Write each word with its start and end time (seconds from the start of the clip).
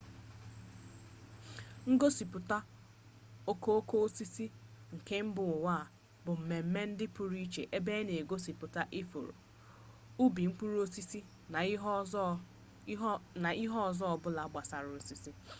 ngosipụta 1.93 2.57
okooko 3.51 3.95
osisi 4.05 4.45
nke 4.95 5.15
mba 5.27 5.41
ụwa 5.55 5.75
bụ 6.23 6.31
mmemme 6.39 6.81
ndị 6.89 7.05
pụrụ 7.15 7.35
iche 7.45 7.63
ebe 7.77 7.91
a 7.97 8.01
na-egosipụ 8.07 8.65
ifuru 8.99 9.33
ubi 10.23 10.43
mkpụrụ 10.49 10.77
osisi 10.85 11.19
na 13.41 13.49
ihe 13.63 13.75
ọzọ 13.91 14.05
ọbụla 14.15 14.41
gbasara 14.51 14.89
osisi 14.99 15.31